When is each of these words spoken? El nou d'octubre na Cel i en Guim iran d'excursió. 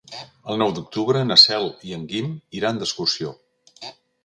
El 0.53 0.55
nou 0.61 0.71
d'octubre 0.77 1.21
na 1.31 1.37
Cel 1.41 1.69
i 1.91 1.95
en 1.99 2.09
Guim 2.15 2.33
iran 2.63 2.83
d'excursió. 2.83 3.37